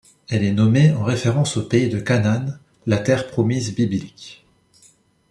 Elle 0.29 0.43
est 0.43 0.51
nommée 0.51 0.91
en 0.93 1.03
référence 1.03 1.57
au 1.57 1.61
Pays 1.67 1.87
de 1.87 1.99
Canaan, 1.99 2.45
la 2.87 2.97
terre 2.97 3.27
promise 3.27 3.75
biblique. 3.75 4.43